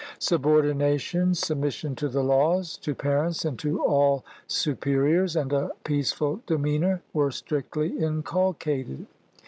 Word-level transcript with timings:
Subordination, 0.17 1.35
submission 1.35 1.93
to 1.97 2.09
the 2.09 2.23
laws, 2.23 2.75
to 2.77 2.95
parents, 2.95 3.45
and 3.45 3.59
to 3.59 3.83
all 3.83 4.25
superiors, 4.47 5.35
and 5.35 5.53
a 5.53 5.69
peaceful 5.83 6.41
demeanor, 6.47 7.03
were 7.13 7.29
strictly 7.29 7.95
inculcated. 7.99 9.05